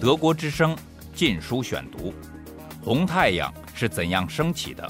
[0.00, 0.74] 德国之声
[1.14, 2.10] 《禁书选读》：
[2.84, 4.86] 红太阳是怎样升起的？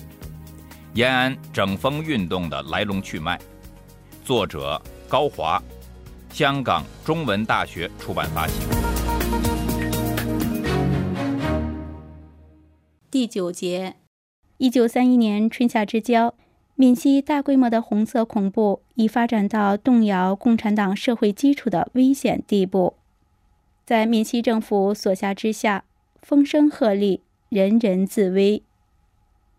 [0.94, 3.38] 延安整风运动的来龙去脉。
[4.25, 5.62] 作者高华，
[6.30, 8.54] 香港中文大学出版发行。
[13.11, 13.96] 第九节，
[14.57, 16.34] 一九三一年春夏之交，
[16.75, 22.96] 闽西大规模的红色恐怖已发展到动摇共产党社会基础的危险地步。
[23.84, 25.84] 在闽西政府所辖之下，
[26.23, 28.62] 风声鹤唳，人人自危，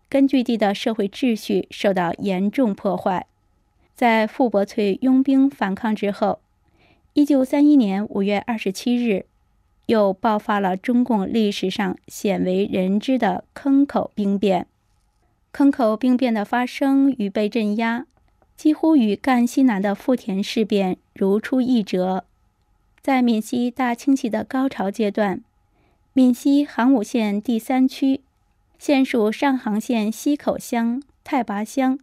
[0.08, 3.26] 根据地的社会秩序受到严重破坏。
[3.94, 6.40] 在傅伯翠拥兵反抗之后，
[7.12, 9.26] 一九三一年五月二十七日，
[9.86, 14.66] 又爆发了中共历史上鲜为人知的坑口兵变。
[15.52, 18.06] 坑口兵变的发生与被镇压，
[18.56, 22.24] 几乎与赣西南的富田事变如出一辙。
[23.04, 25.42] 在闽西大清洗的高潮阶段，
[26.14, 28.22] 闽西杭武县第三区，
[28.78, 31.98] 现属上杭县溪口乡太拔乡，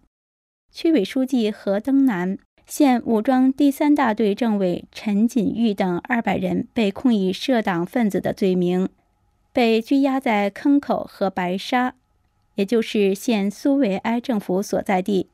[0.71, 8.87] 区委书记何登南、县武装第三大队政委陈锦玉等二百人被控以涉党分子的罪名，
[9.51, 11.95] 被拘押在坑口和白沙，
[12.53, 15.25] 也就是现苏维埃政府所在地。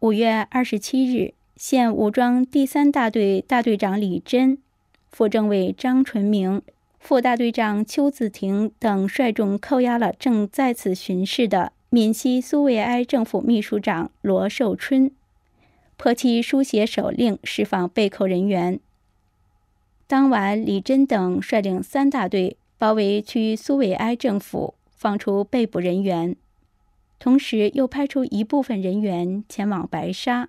[0.00, 4.58] 五月二十七日，县武装第三大队大队长李真。
[5.12, 6.62] 副政委张纯明、
[6.98, 15.10] 副大队长邱子廷等率众扣押了正在此巡视的闽西苏维埃政府秘书长罗寿春，
[15.98, 18.80] 迫其书写手令释放被扣人员。
[20.06, 26.34] 当晚，李真等率领三大队包围区苏维埃政府，放出被捕人员，
[27.18, 30.48] 同时又派出一部分人员前往白沙，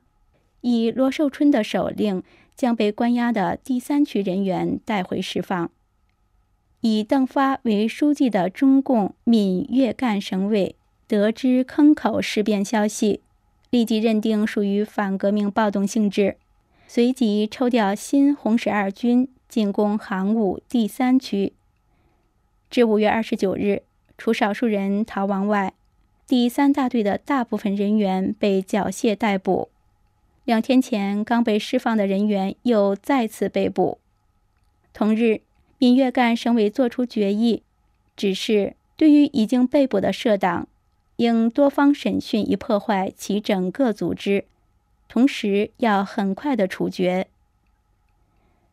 [0.62, 2.24] 以罗寿春的手令。
[2.56, 5.70] 将被关押的第三区人员带回释放。
[6.82, 10.76] 以邓发为书记的中共闽粤赣省委
[11.08, 13.22] 得知坑口事变消息，
[13.70, 16.38] 立即认定属于反革命暴动性质，
[16.88, 21.54] 随即抽调新红十二军进攻杭武第三区。
[22.70, 23.84] 至五月二十九日，
[24.18, 25.74] 除少数人逃亡外，
[26.28, 29.70] 第三大队的大部分人员被缴械逮捕。
[30.46, 34.00] 两天前刚被释放的人员又再次被捕。
[34.92, 35.42] 同日，
[35.78, 37.64] 闽粤赣省委作出决议，
[38.16, 40.68] 指示对于已经被捕的社党，
[41.16, 44.46] 应多方审讯以破坏其整个组织，
[45.08, 47.28] 同时要很快的处决。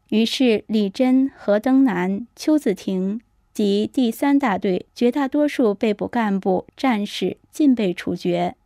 [0.09, 3.21] 于是，李真、何登南、邱子廷
[3.55, 8.57] 及第三大队绝大多数被捕干部、战士尽被处决。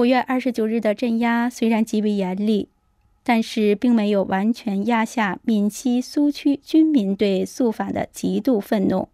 [0.00, 2.70] 五月二十九日的镇压虽然极为严厉，
[3.22, 9.10] 但是并没有完全压下闽西苏区军民对肃反的极度愤怒。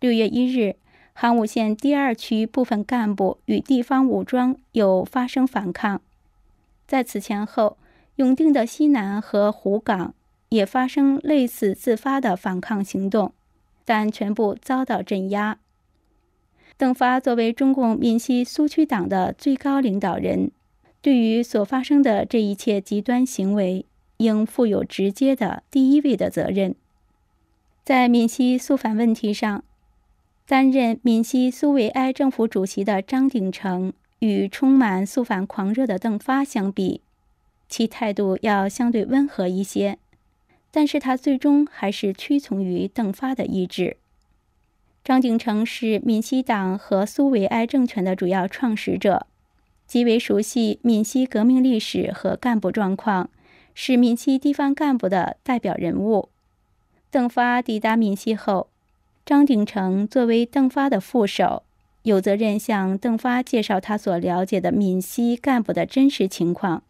[0.00, 0.76] 六月一日，
[1.12, 6.00] 杭武县第二区部分干部与地方武装又发生反抗。
[6.86, 7.76] 在此前后，
[8.16, 10.14] 永定的西南和湖港
[10.48, 13.34] 也发生类似自发的反抗行动，
[13.84, 15.58] 但全部遭到镇压。
[16.76, 20.50] 邓发作为中共闽西苏区党的最高领导人，
[21.00, 23.86] 对于所发生的这一切极端行为，
[24.16, 26.74] 应负有直接的第一位的责任。
[27.84, 29.62] 在闽西肃反问题上，
[30.46, 37.02] 担任闽西苏维埃政府主席的张鼎丞与充满肃反狂热的邓发相比，
[37.68, 39.98] 其态度要相对温和一些，
[40.70, 43.98] 但是他最终还是屈从于邓发的意志。
[45.04, 49.26] 张鼎丞是闽西党和苏维埃政权的主要创始者，
[49.86, 53.28] 极为熟悉闽西革命历史和干部状况，
[53.74, 56.30] 是闽西地方干部的代表人物。
[57.10, 58.68] 邓发抵达闽西后，
[59.26, 61.64] 张鼎丞作为邓发的副手，
[62.04, 66.82] 有责任向邓发介绍他所了解的闽西干部的真实情况，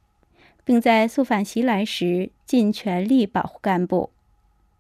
[0.65, 4.11] 并在肃反袭来时尽全力保护干部。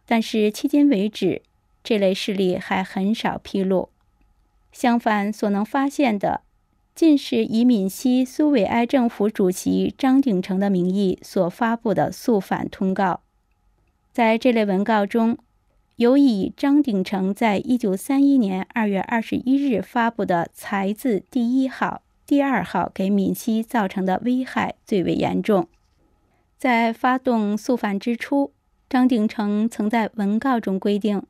[0.06, 1.42] 但是迄今为止，
[1.84, 3.90] 这类事例还很少披露，
[4.72, 6.40] 相反，所能发现的，
[6.94, 13.20] 尽是以闽西苏维埃政府主席张鼎丞的名义所发布的肃反通告。
[14.12, 15.36] 在这类文告中，
[15.96, 25.69] 有以张鼎丞在一九三一年二月二十一日发布的“才”字第一号、第二号给闽西造成的危害最为严重。
[26.56, 28.52] 在发动肃反之初，
[28.88, 31.22] 张鼎丞曾在文告中规定。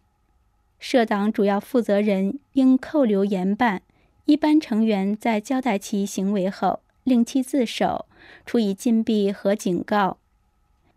[0.86, 3.81] 社党主要负责人应扣留严办，
[4.26, 8.04] 一般成员在交代其行为后，令其自首，
[8.44, 10.19] 处以禁闭和警告。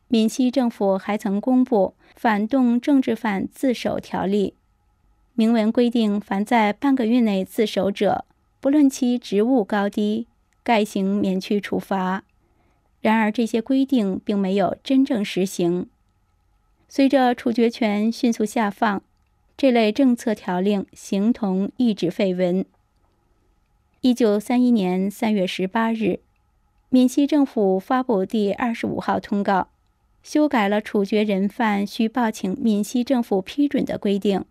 [0.09, 4.55] 闽西政府还曾公布《反动政治犯自首条例》，
[5.35, 8.25] 明文规定，凡在半个月内自首者，
[8.59, 10.27] 不论其职务高低，
[10.63, 12.25] 概行免去处罚。
[12.99, 15.87] 然而，这些规定并没有真正实行。
[16.89, 19.01] 随着处决权迅速下放，
[19.57, 22.63] 这类政策条令形同一纸废文。
[24.01, 26.19] 一九三一年三月十八日，
[26.89, 29.69] 闽西政府发布第二十五号通告，
[30.21, 34.45] 修改了处决人犯需报请闽西政府批准的规定，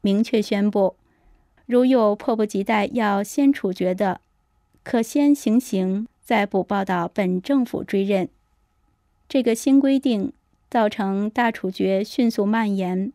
[0.00, 0.96] 明确宣布，
[1.66, 4.20] 如有迫不及待要先处决的，
[4.82, 8.28] 可先行刑，再补报到本政府追认。
[9.28, 10.32] 这个新规定。
[10.70, 13.12] 造成大处决迅速蔓延，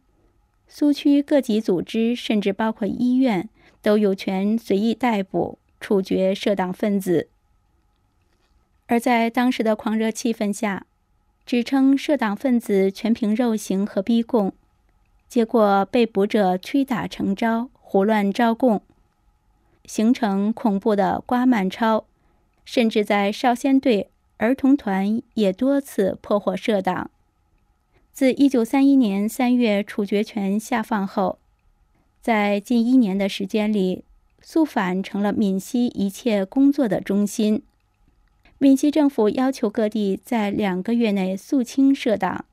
[0.71, 3.49] 苏区各级组织，甚至包括医院，
[3.81, 7.27] 都有权随意逮捕、处决涉党分子。
[8.85, 10.85] 而在当时的狂热气氛下，
[11.43, 14.53] 指称涉党分子全凭肉刑和逼供，
[15.27, 18.83] 结果被捕者屈打成招、胡乱招供，
[19.85, 22.05] 形成恐怖的瓜满超，
[22.63, 27.09] 甚至在少先队、儿童团也多次破获涉党。
[28.19, 31.39] 自一九三一年三月处决权下放后，
[32.19, 34.03] 在近一年的时间里，
[34.41, 37.63] 肃反成了闽西一切工作的中心。
[38.57, 42.43] 闽西政府要求各地在两个月内肃清社党，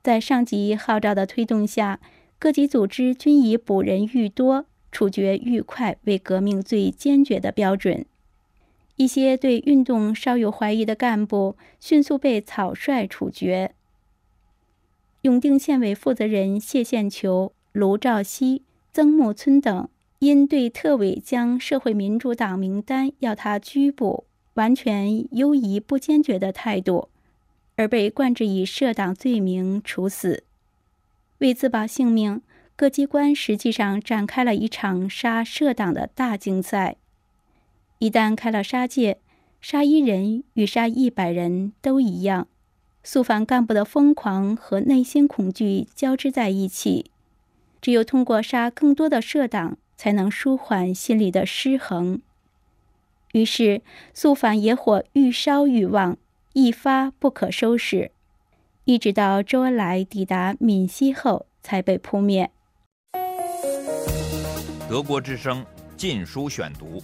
[0.00, 1.98] 在上级号召的推动下，
[2.38, 8.06] 各级组织均以捕人愈多、处决愈快为革命最坚决的标准。
[8.94, 13.74] 一些对运动稍有怀疑的干部迅速被草率处决。
[15.24, 18.62] 永定县委负责人谢献球、卢兆熙、
[18.92, 19.88] 曾木村等，
[20.18, 27.08] 因对特委将社会民主党名单要他拘捕，完全优疑不坚决的态度，
[27.76, 30.44] 而被冠之以涉党罪名处死。
[31.38, 32.42] 为自保性命，
[32.76, 36.96] 各机关实际上展开了一场杀涉党的大竞赛。
[37.98, 39.20] 一旦开了杀戒，
[39.62, 42.46] 杀一人与杀一百人都一样。
[43.06, 47.10] 肃反干部的疯狂和内心恐惧交织在一起，
[47.82, 52.22] 只有通过杀更多的社党，才能舒缓心里的失衡。
[53.32, 53.82] 于是，
[54.14, 56.16] 肃反野火愈烧愈旺，
[56.54, 58.10] 一发不可收拾，
[58.84, 62.50] 一直到周恩来抵达闽西后才被扑灭。
[64.88, 65.62] 德国之声
[65.96, 67.02] 《禁书选读》。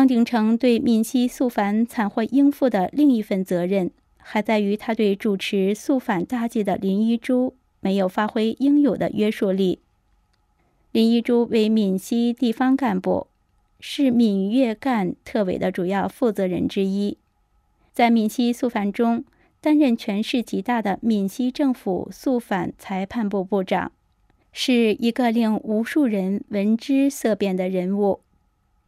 [0.00, 9.80] 张鼎丞对闽西肃反惨祸应付的另一份责任，还在于他对主持肃反大计的林一珠没有发挥应有的约束力。
[10.90, 13.26] 林一珠为闽西地方干部，
[13.78, 17.18] 是闽粤赣特委的主要负责人之一，
[17.92, 19.22] 在闽西肃反中
[19.60, 23.92] 担任权势极大的闽西政府肃反裁判部部长，
[24.50, 28.20] 是一个令无数人闻之色变的人物。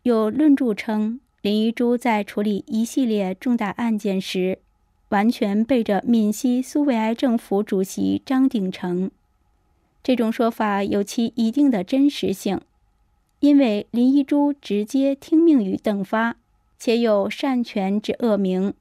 [0.04, 4.58] 有论著称，林一珠在处理一系列重大案件时，
[5.10, 9.12] 完全背着闽西苏维埃政府主席张鼎丞。
[10.02, 12.60] 这种说法有其一定的真实性，
[13.38, 16.34] 因为林一珠直接听命于邓发，
[16.76, 18.74] 且有擅权之恶名。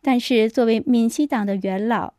[0.00, 2.14] 但是，作为闽西党的元老，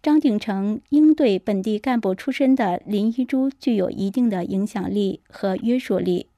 [0.00, 6.28] 张鼎丞应对本地干部出身的林一珠具有一定的影响力和约束力。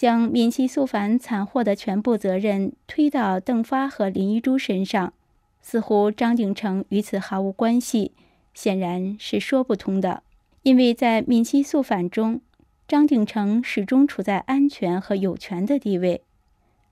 [0.00, 5.12] 将闽西肃反惨祸的全部责任推到邓发和林一珠身上，
[5.60, 8.12] 似乎张鼎丞与此毫无关系，
[8.54, 10.22] 显然是说不通的。
[10.62, 12.40] 因为在闽西肃反中，
[12.88, 16.22] 张鼎丞始终处在安全和有权的地位，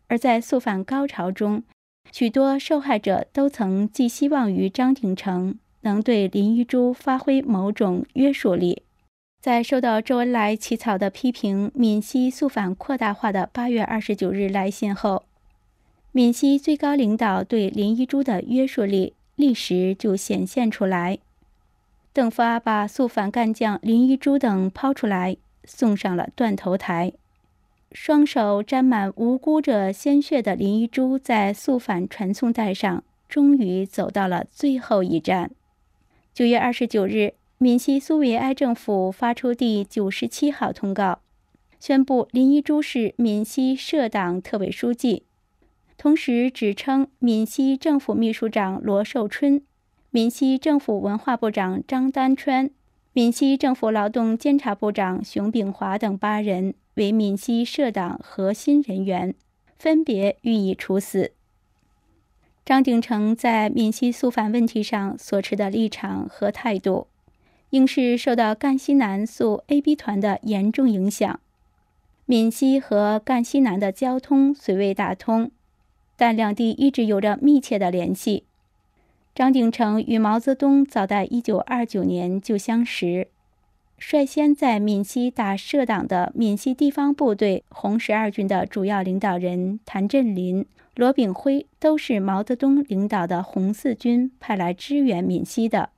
[0.09, 1.63] 而在肃反高潮中，
[2.13, 8.83] 许多受害者都曾寄希望于张鼎丞能对林一珠发挥某种约束力。
[9.41, 15.23] 在收到周恩来起草的批评闽西肃反扩大化的八月二十九日来信后，
[16.11, 21.19] 闽西最高领导对林一珠的约束力立时就显现出来。
[22.13, 27.13] 邓发把肃反干将林一珠等抛出来，送上了断头台。
[27.93, 35.53] 双手沾满无辜者鲜血的林一珠，在肃反传送带上，终于走到了最后一站。
[36.35, 37.35] 九月二十九日。
[37.61, 41.19] 闽西苏维埃政府发出第九十七号通告，
[41.81, 45.25] 宣布林一珠是闽西社党特委书记，
[45.97, 49.61] 同时指称闽西政府秘书长罗寿春、
[50.11, 52.71] 闽西政府文化部长张丹川、
[53.13, 59.35] 闽西政府劳动监察部长熊炳华等八人为闽西社党核心人员，
[59.77, 61.33] 分别予以处死。
[62.65, 67.09] 张鼎丞在闽西肃反问题上所持的立场和态度，
[67.71, 71.41] 应是受到赣西南肃 AB 团的严重影响。
[72.27, 75.51] 闽西和赣西南的交通虽未打通，
[76.17, 78.45] 但两地一直有着密切的联系。
[79.35, 83.29] 张鼎丞与毛泽东早在1929年就相识，
[83.97, 90.67] 率先在闽西打设党的闽西地方部队红十二军的主要领导人谭震林。
[90.95, 95.91] 罗炳辉都是毛泽东领导的红四军派来支援闽西的。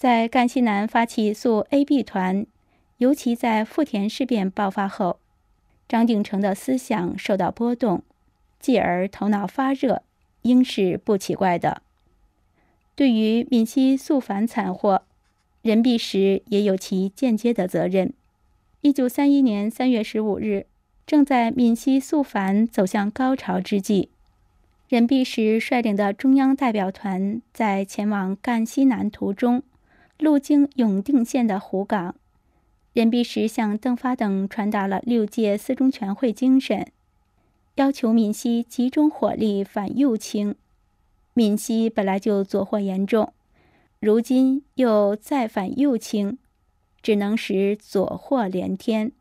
[0.00, 2.46] 在赣西南发起肃 AB 团，
[2.96, 5.18] 尤其在富田事变爆发后，
[5.86, 8.02] 张鼎丞的思想受到波动，
[8.58, 10.02] 继而头脑发热，
[10.40, 11.82] 应是不奇怪的。
[12.94, 15.02] 对于闽西肃反惨祸，
[15.60, 18.14] 任弼时也有其间接的责任。
[18.80, 20.64] 一九三一年三月十五日。
[21.06, 24.08] 正在闽西肃反走向高潮之际，
[24.88, 29.62] 任弼时率领的中央代表团在前往赣西南途中，
[30.20, 32.14] 路经永定县的湖港。
[32.92, 36.86] 任弼时向邓发等传达了六届四中全会精神，
[37.76, 40.54] 要求闽西集中火力反右倾。
[41.34, 43.32] 闽西本来就左祸严重，
[44.00, 46.38] 如今又再反右倾，
[47.00, 49.12] 只能使左祸连天。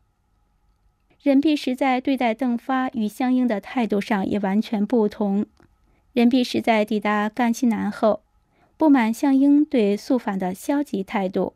[1.21, 5.45] 任弼时在对待邓发与项英的态度上也完全不同。
[6.13, 8.21] 任弼时在抵达赣西南后，
[8.79, 11.51] 不满项英对肃反的消极态度，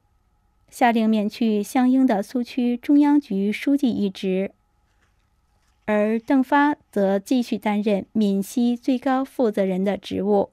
[0.70, 4.52] 下令免去项英的苏区中央局书记一职，
[5.86, 10.50] 而邓发则继续担任闽西最高负责人的职务。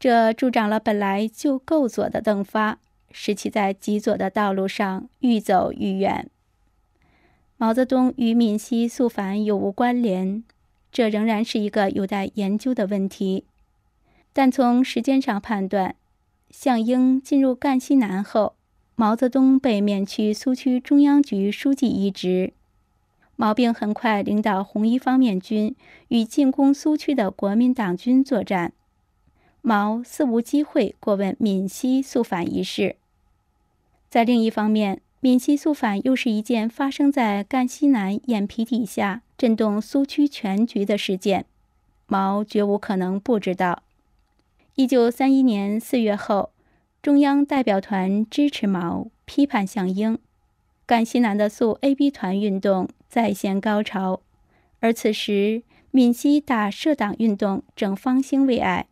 [0.00, 2.80] 这助长了本来就够左的邓发，
[3.12, 6.28] 使其在极左的道路上愈走愈远。
[7.56, 10.42] 毛泽东与闽西肃反有无关联？
[10.90, 13.44] 这仍然是一个有待研究的问题。
[14.32, 15.96] 但从时间上判断，
[16.50, 18.54] 项英进入赣西南后，
[18.94, 22.52] 毛泽东被免去苏区中央局书记一职，
[23.36, 25.74] 毛并很快领导红一方面军
[26.08, 28.72] 与进攻苏区的国民党军作战，
[29.62, 32.96] 毛似无机会过问闽西肃反一事。
[34.08, 41.44] 在另一方面，闽西肃反又是一件发生在赣西南眼皮底下、震动苏区全局的事件，
[42.06, 43.82] 毛绝无可能不知道。
[44.78, 46.50] 一九三一年四月后，
[47.02, 50.16] 中央代表团支持毛，批判项英，
[50.86, 54.20] 赣西南的肃 AB 团运动再现高潮，
[54.78, 58.86] 而此时闽西打社党运动正方兴未艾，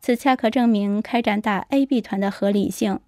[0.00, 2.98] 此恰可证明开展打 AB 团的合理性。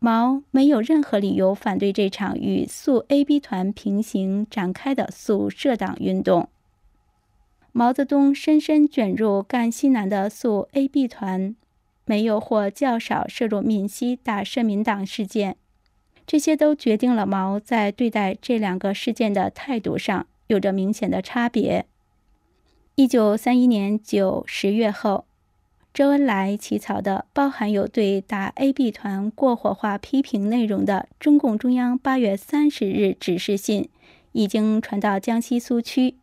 [0.00, 6.48] 毛没有任何理由反对这场与肃 AB 团平行展开的肃社党运动。
[7.76, 11.56] 毛泽东深深卷入赣西南的肃 AB 团，
[12.04, 15.56] 没有或较少涉入闽西大社民党事件，
[16.24, 21.86] 这些都决定了毛在对待这两个事件的态度上有着明显的差别。
[22.94, 25.24] 一九三一年九十月后。
[25.92, 33.88] 周恩来起草的包含有对打 AB 团过火化批评内容的中共中央八月三十日指示信，
[34.32, 36.16] 已经传到江西苏区。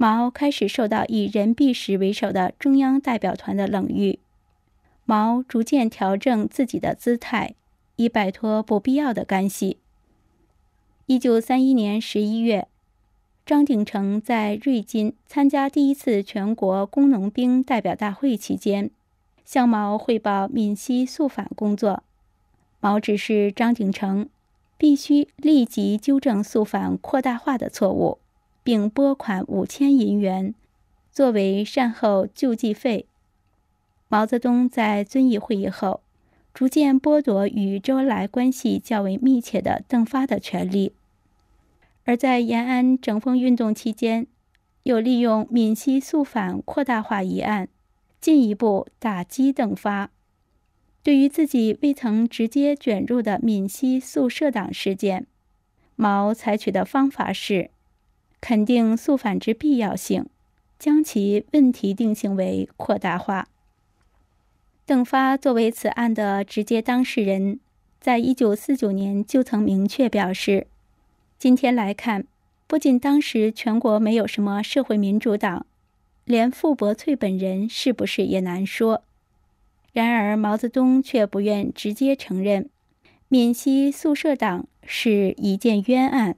[0.00, 4.20] 毛开始受到以任弼时为首的中央代表团的冷遇，
[5.04, 7.56] 毛逐渐调整自己的姿态，
[7.96, 9.78] 以摆脱不必要的干系。
[11.06, 12.68] 一九三一年十一月。
[13.44, 18.90] 张鼎丞在瑞金参加第一次全国工农兵代表大会期间，
[19.44, 22.04] 向毛汇报闽西肃反工作。
[22.78, 24.28] 毛指示张鼎丞
[24.76, 28.18] 必须立即纠正肃反扩大化的错误，
[28.68, 30.54] 并拨款五千银元
[31.10, 33.06] 作为善后救济费。
[34.08, 36.02] 毛泽东在遵义会议后，
[36.52, 40.92] 逐渐剥夺与周恩来关系较为密切的邓发的权利。
[42.04, 44.26] 而在延安整风运动期间，
[44.82, 47.68] 又利用闽西肃反扩大化一案，
[48.20, 50.10] 进一步打击邓发。
[51.02, 55.26] 对于自己未曾直接卷入的闽西肃社党事件，
[55.96, 57.70] 毛采取的方法是
[58.40, 60.26] 肯定肃反之必要性，
[60.78, 63.48] 将其问题定性为扩大化。
[64.86, 67.60] 邓发作为此案的直接当事人，
[68.00, 70.66] 在一九四九年就曾明确表示。
[71.38, 72.24] 今天来看，
[72.66, 75.66] 不仅当时全国没有什么社会民主党，
[76.24, 79.04] 连傅伯翠本人是不是也难说。
[79.92, 82.68] 然而毛泽东却不愿直接承认
[83.28, 86.36] 闽西宿舍党是一件冤案。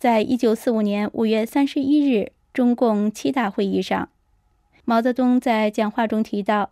[0.00, 4.08] 在一九四五年五月三十一日中共七大会议上，
[4.86, 6.70] 毛泽东在讲话中提到，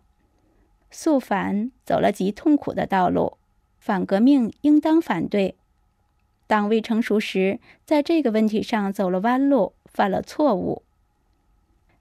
[0.89, 3.37] 肃反走了极痛苦的道路，
[3.77, 5.53] 反革命应当反对。
[6.47, 10.81] 党未成熟时，在这个问题上走了弯路，犯了错误。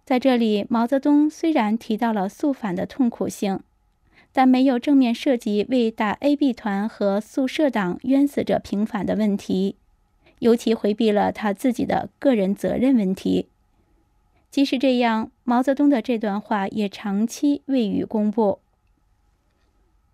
[0.06, 3.60] 在这里，毛泽东虽然提到了肃反的痛苦性，
[4.32, 9.76] 但没有正面涉及为打 A、B 团和宿舍党冤死者平反的问题，
[10.40, 13.48] 尤其回避了他自己的个人责任问题。
[14.50, 18.60] 即使这样，毛泽东的这段话也长期未予公布。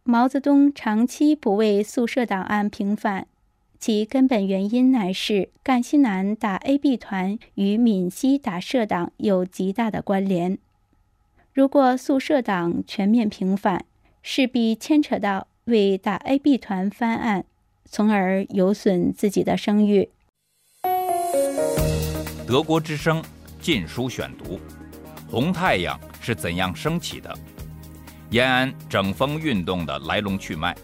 [0.03, 3.27] 毛泽东长期不为宿舍档案平反。
[3.77, 10.57] 其根本原因乃是赣西南打 A、B 团与闽西打社党有极大的关联。
[11.53, 13.85] 如果宿舍党全面平反，
[14.23, 17.45] 势必牵扯到为打 A、B 团翻案，
[17.95, 20.11] 从而有损自己的声誉。
[22.45, 23.23] 德国之声
[23.61, 24.57] 《禁书选读》：
[25.31, 27.33] 红太阳是怎样升起的？
[28.31, 30.75] 延安整风运动的来龙去脉。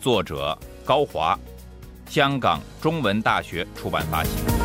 [0.00, 1.38] 作者高华。
[2.08, 4.63] 香港中文大学出版发行。